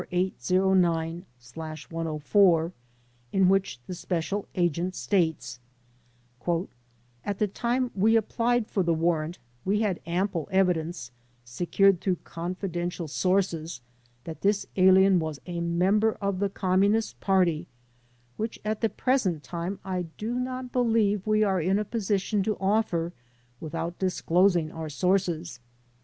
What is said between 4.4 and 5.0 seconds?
agent